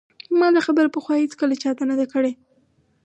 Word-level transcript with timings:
ما 0.39 0.47
دا 0.55 0.61
خبره 0.67 0.89
پخوا 0.95 1.13
هیڅکله 1.21 1.55
چا 1.63 1.71
ته 1.77 1.83
نه 1.89 1.95
ده 1.99 2.05
کړې 2.13 2.31